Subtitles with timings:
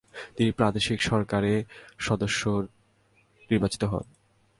[0.37, 1.63] তিনি প্রাদেশিক সরকারে
[1.99, 2.41] সদস্য
[3.49, 4.05] নির্বাচিত হন।